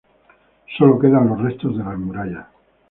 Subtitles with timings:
[0.79, 2.47] Sólo quedan los restos de las murallas.